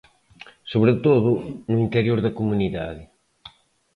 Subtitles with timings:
[0.71, 1.29] Sobre todo,
[1.71, 3.03] no interior da comunidade.